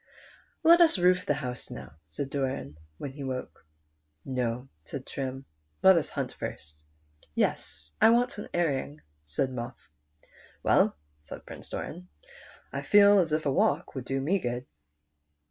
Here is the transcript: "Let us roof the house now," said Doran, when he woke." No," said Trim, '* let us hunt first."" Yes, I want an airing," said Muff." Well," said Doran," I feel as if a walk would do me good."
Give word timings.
"Let 0.63 0.81
us 0.81 0.97
roof 0.97 1.27
the 1.27 1.35
house 1.35 1.69
now," 1.69 1.93
said 2.07 2.31
Doran, 2.31 2.75
when 2.97 3.11
he 3.11 3.23
woke." 3.23 3.67
No," 4.25 4.67
said 4.83 5.05
Trim, 5.05 5.45
'* 5.63 5.83
let 5.83 5.95
us 5.95 6.09
hunt 6.09 6.33
first."" 6.33 6.81
Yes, 7.35 7.91
I 8.01 8.09
want 8.09 8.39
an 8.39 8.49
airing," 8.51 9.01
said 9.27 9.51
Muff." 9.53 9.77
Well," 10.63 10.97
said 11.21 11.43
Doran," 11.69 12.07
I 12.73 12.81
feel 12.81 13.19
as 13.19 13.31
if 13.31 13.45
a 13.45 13.51
walk 13.51 13.93
would 13.93 14.05
do 14.05 14.19
me 14.19 14.39
good." 14.39 14.65